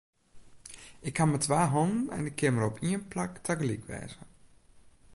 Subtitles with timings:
[1.09, 4.21] Ik haw mar twa hannen en ik kin mar op ien plak tagelyk wêze.